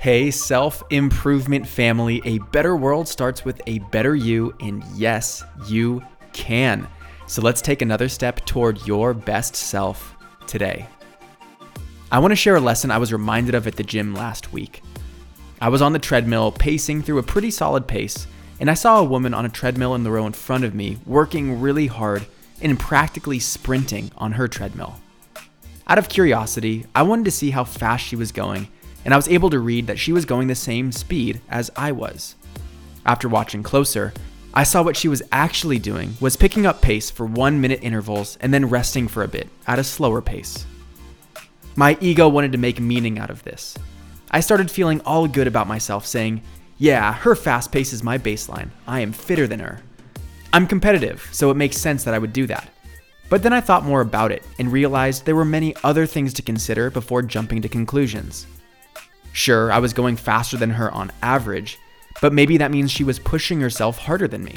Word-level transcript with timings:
Hey, 0.00 0.30
self 0.30 0.82
improvement 0.88 1.66
family, 1.66 2.22
a 2.24 2.38
better 2.38 2.74
world 2.74 3.06
starts 3.06 3.44
with 3.44 3.60
a 3.66 3.80
better 3.90 4.16
you, 4.16 4.54
and 4.58 4.82
yes, 4.94 5.44
you 5.66 6.02
can. 6.32 6.88
So 7.26 7.42
let's 7.42 7.60
take 7.60 7.82
another 7.82 8.08
step 8.08 8.42
toward 8.46 8.86
your 8.86 9.12
best 9.12 9.54
self 9.54 10.16
today. 10.46 10.86
I 12.10 12.18
want 12.18 12.32
to 12.32 12.36
share 12.36 12.56
a 12.56 12.60
lesson 12.60 12.90
I 12.90 12.96
was 12.96 13.12
reminded 13.12 13.54
of 13.54 13.66
at 13.66 13.76
the 13.76 13.82
gym 13.82 14.14
last 14.14 14.54
week. 14.54 14.82
I 15.60 15.68
was 15.68 15.82
on 15.82 15.92
the 15.92 15.98
treadmill 15.98 16.50
pacing 16.50 17.02
through 17.02 17.18
a 17.18 17.22
pretty 17.22 17.50
solid 17.50 17.86
pace, 17.86 18.26
and 18.58 18.70
I 18.70 18.74
saw 18.74 19.00
a 19.00 19.04
woman 19.04 19.34
on 19.34 19.44
a 19.44 19.50
treadmill 19.50 19.94
in 19.94 20.02
the 20.02 20.10
row 20.10 20.24
in 20.24 20.32
front 20.32 20.64
of 20.64 20.74
me 20.74 20.96
working 21.04 21.60
really 21.60 21.88
hard 21.88 22.24
and 22.62 22.80
practically 22.80 23.38
sprinting 23.38 24.12
on 24.16 24.32
her 24.32 24.48
treadmill. 24.48 24.98
Out 25.86 25.98
of 25.98 26.08
curiosity, 26.08 26.86
I 26.94 27.02
wanted 27.02 27.26
to 27.26 27.30
see 27.30 27.50
how 27.50 27.64
fast 27.64 28.06
she 28.06 28.16
was 28.16 28.32
going 28.32 28.68
and 29.04 29.14
I 29.14 29.16
was 29.16 29.28
able 29.28 29.50
to 29.50 29.58
read 29.58 29.86
that 29.86 29.98
she 29.98 30.12
was 30.12 30.24
going 30.24 30.48
the 30.48 30.54
same 30.54 30.92
speed 30.92 31.40
as 31.48 31.70
I 31.76 31.92
was. 31.92 32.36
After 33.06 33.28
watching 33.28 33.62
closer, 33.62 34.12
I 34.52 34.64
saw 34.64 34.82
what 34.82 34.96
she 34.96 35.08
was 35.08 35.22
actually 35.30 35.78
doing 35.78 36.16
was 36.20 36.36
picking 36.36 36.66
up 36.66 36.82
pace 36.82 37.10
for 37.10 37.24
one 37.24 37.60
minute 37.60 37.80
intervals 37.82 38.36
and 38.40 38.52
then 38.52 38.68
resting 38.68 39.06
for 39.06 39.22
a 39.22 39.28
bit 39.28 39.48
at 39.66 39.78
a 39.78 39.84
slower 39.84 40.20
pace. 40.20 40.66
My 41.76 41.96
ego 42.00 42.28
wanted 42.28 42.52
to 42.52 42.58
make 42.58 42.80
meaning 42.80 43.18
out 43.18 43.30
of 43.30 43.44
this. 43.44 43.78
I 44.32 44.40
started 44.40 44.70
feeling 44.70 45.00
all 45.02 45.26
good 45.28 45.46
about 45.46 45.68
myself, 45.68 46.04
saying, 46.04 46.42
Yeah, 46.78 47.12
her 47.12 47.34
fast 47.34 47.70
pace 47.70 47.92
is 47.92 48.02
my 48.02 48.18
baseline. 48.18 48.70
I 48.86 49.00
am 49.00 49.12
fitter 49.12 49.46
than 49.46 49.60
her. 49.60 49.80
I'm 50.52 50.66
competitive, 50.66 51.28
so 51.32 51.50
it 51.50 51.56
makes 51.56 51.76
sense 51.76 52.02
that 52.04 52.14
I 52.14 52.18
would 52.18 52.32
do 52.32 52.46
that. 52.48 52.68
But 53.28 53.44
then 53.44 53.52
I 53.52 53.60
thought 53.60 53.84
more 53.84 54.00
about 54.00 54.32
it 54.32 54.44
and 54.58 54.72
realized 54.72 55.24
there 55.24 55.36
were 55.36 55.44
many 55.44 55.74
other 55.84 56.06
things 56.06 56.34
to 56.34 56.42
consider 56.42 56.90
before 56.90 57.22
jumping 57.22 57.62
to 57.62 57.68
conclusions. 57.68 58.46
Sure, 59.32 59.70
I 59.72 59.78
was 59.78 59.92
going 59.92 60.16
faster 60.16 60.56
than 60.56 60.70
her 60.70 60.90
on 60.92 61.12
average, 61.22 61.78
but 62.20 62.32
maybe 62.32 62.56
that 62.58 62.70
means 62.70 62.90
she 62.90 63.04
was 63.04 63.18
pushing 63.18 63.60
herself 63.60 63.98
harder 63.98 64.28
than 64.28 64.44
me. 64.44 64.56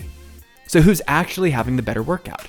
So 0.67 0.81
who's 0.81 1.01
actually 1.07 1.51
having 1.51 1.75
the 1.75 1.83
better 1.83 2.01
workout? 2.01 2.47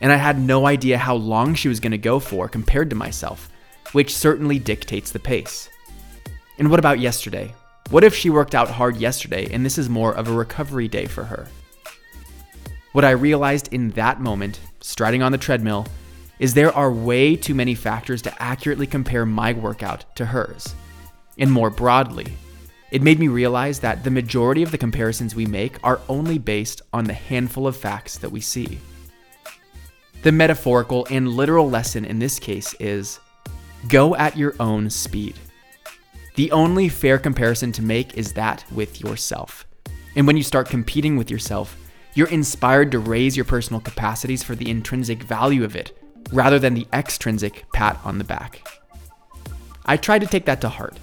And 0.00 0.12
I 0.12 0.16
had 0.16 0.38
no 0.38 0.66
idea 0.66 0.98
how 0.98 1.14
long 1.14 1.54
she 1.54 1.68
was 1.68 1.80
going 1.80 1.92
to 1.92 1.98
go 1.98 2.18
for 2.18 2.48
compared 2.48 2.90
to 2.90 2.96
myself, 2.96 3.50
which 3.92 4.14
certainly 4.14 4.58
dictates 4.58 5.10
the 5.10 5.18
pace. 5.18 5.68
And 6.58 6.70
what 6.70 6.78
about 6.78 7.00
yesterday? 7.00 7.54
What 7.90 8.04
if 8.04 8.14
she 8.14 8.30
worked 8.30 8.54
out 8.54 8.70
hard 8.70 8.96
yesterday 8.96 9.52
and 9.52 9.64
this 9.64 9.78
is 9.78 9.88
more 9.88 10.14
of 10.14 10.28
a 10.28 10.32
recovery 10.32 10.88
day 10.88 11.06
for 11.06 11.24
her? 11.24 11.48
What 12.92 13.04
I 13.04 13.10
realized 13.10 13.72
in 13.72 13.90
that 13.90 14.20
moment, 14.20 14.60
striding 14.80 15.22
on 15.22 15.32
the 15.32 15.38
treadmill, 15.38 15.86
is 16.38 16.54
there 16.54 16.74
are 16.74 16.92
way 16.92 17.36
too 17.36 17.54
many 17.54 17.74
factors 17.74 18.22
to 18.22 18.42
accurately 18.42 18.86
compare 18.86 19.26
my 19.26 19.52
workout 19.52 20.04
to 20.16 20.24
hers. 20.24 20.74
And 21.40 21.50
more 21.50 21.70
broadly, 21.70 22.36
it 22.90 23.02
made 23.02 23.18
me 23.18 23.28
realize 23.28 23.80
that 23.80 24.04
the 24.04 24.10
majority 24.10 24.62
of 24.62 24.70
the 24.70 24.78
comparisons 24.78 25.34
we 25.34 25.46
make 25.46 25.78
are 25.82 26.00
only 26.08 26.38
based 26.38 26.82
on 26.92 27.04
the 27.04 27.14
handful 27.14 27.66
of 27.66 27.76
facts 27.76 28.18
that 28.18 28.30
we 28.30 28.40
see. 28.40 28.78
The 30.22 30.32
metaphorical 30.32 31.06
and 31.10 31.28
literal 31.28 31.70
lesson 31.70 32.04
in 32.04 32.18
this 32.18 32.38
case 32.38 32.74
is 32.78 33.20
go 33.88 34.14
at 34.16 34.36
your 34.36 34.54
own 34.60 34.90
speed. 34.90 35.34
The 36.34 36.52
only 36.52 36.90
fair 36.90 37.18
comparison 37.18 37.72
to 37.72 37.82
make 37.82 38.18
is 38.18 38.34
that 38.34 38.64
with 38.70 39.00
yourself. 39.00 39.66
And 40.16 40.26
when 40.26 40.36
you 40.36 40.42
start 40.42 40.68
competing 40.68 41.16
with 41.16 41.30
yourself, 41.30 41.76
you're 42.14 42.28
inspired 42.28 42.90
to 42.92 42.98
raise 42.98 43.34
your 43.34 43.46
personal 43.46 43.80
capacities 43.80 44.42
for 44.42 44.54
the 44.54 44.68
intrinsic 44.68 45.22
value 45.22 45.64
of 45.64 45.74
it 45.74 45.96
rather 46.32 46.58
than 46.58 46.74
the 46.74 46.86
extrinsic 46.92 47.64
pat 47.72 47.98
on 48.04 48.18
the 48.18 48.24
back. 48.24 48.66
I 49.86 49.96
tried 49.96 50.20
to 50.20 50.26
take 50.26 50.44
that 50.44 50.60
to 50.60 50.68
heart 50.68 50.98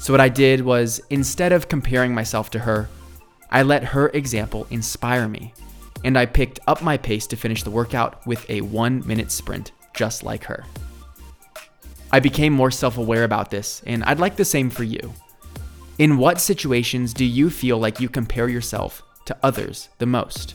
so, 0.00 0.14
what 0.14 0.20
I 0.20 0.30
did 0.30 0.62
was 0.62 0.98
instead 1.10 1.52
of 1.52 1.68
comparing 1.68 2.14
myself 2.14 2.48
to 2.52 2.60
her, 2.60 2.88
I 3.50 3.62
let 3.62 3.84
her 3.84 4.08
example 4.08 4.66
inspire 4.70 5.28
me, 5.28 5.52
and 6.02 6.16
I 6.16 6.24
picked 6.24 6.58
up 6.66 6.80
my 6.82 6.96
pace 6.96 7.26
to 7.26 7.36
finish 7.36 7.64
the 7.64 7.70
workout 7.70 8.26
with 8.26 8.48
a 8.48 8.62
one 8.62 9.06
minute 9.06 9.30
sprint, 9.30 9.72
just 9.92 10.24
like 10.24 10.44
her. 10.44 10.64
I 12.10 12.18
became 12.18 12.54
more 12.54 12.70
self 12.70 12.96
aware 12.96 13.24
about 13.24 13.50
this, 13.50 13.82
and 13.86 14.02
I'd 14.04 14.18
like 14.18 14.36
the 14.36 14.44
same 14.46 14.70
for 14.70 14.84
you. 14.84 15.12
In 15.98 16.16
what 16.16 16.40
situations 16.40 17.12
do 17.12 17.26
you 17.26 17.50
feel 17.50 17.76
like 17.76 18.00
you 18.00 18.08
compare 18.08 18.48
yourself 18.48 19.02
to 19.26 19.36
others 19.42 19.90
the 19.98 20.06
most? 20.06 20.54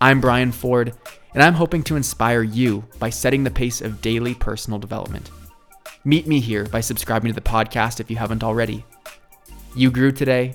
I'm 0.00 0.20
Brian 0.20 0.52
Ford, 0.52 0.94
and 1.34 1.42
I'm 1.42 1.54
hoping 1.54 1.82
to 1.82 1.96
inspire 1.96 2.44
you 2.44 2.84
by 3.00 3.10
setting 3.10 3.42
the 3.42 3.50
pace 3.50 3.80
of 3.80 4.00
daily 4.00 4.34
personal 4.34 4.78
development. 4.78 5.32
Meet 6.04 6.26
me 6.26 6.40
here 6.40 6.64
by 6.64 6.80
subscribing 6.80 7.28
to 7.30 7.34
the 7.34 7.46
podcast 7.46 8.00
if 8.00 8.10
you 8.10 8.16
haven't 8.16 8.42
already. 8.42 8.86
You 9.76 9.90
grew 9.90 10.12
today. 10.12 10.54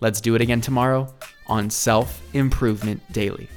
Let's 0.00 0.20
do 0.20 0.34
it 0.34 0.42
again 0.42 0.60
tomorrow 0.60 1.12
on 1.46 1.70
Self 1.70 2.20
Improvement 2.34 3.00
Daily. 3.10 3.48